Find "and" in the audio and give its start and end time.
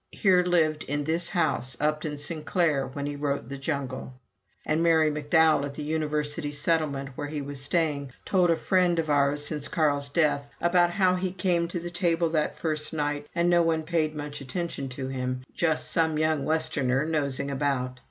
4.65-4.81, 13.35-13.47